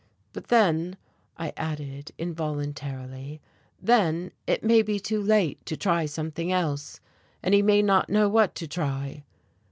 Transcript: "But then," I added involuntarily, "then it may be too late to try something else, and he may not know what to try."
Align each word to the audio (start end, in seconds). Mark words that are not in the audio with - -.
"But 0.33 0.47
then," 0.47 0.97
I 1.37 1.53
added 1.55 2.11
involuntarily, 2.17 3.39
"then 3.79 4.31
it 4.47 4.63
may 4.63 4.81
be 4.81 4.99
too 4.99 5.21
late 5.21 5.63
to 5.67 5.77
try 5.77 6.07
something 6.07 6.51
else, 6.51 6.99
and 7.43 7.53
he 7.53 7.61
may 7.61 7.83
not 7.83 8.09
know 8.09 8.27
what 8.27 8.55
to 8.55 8.67
try." 8.67 9.23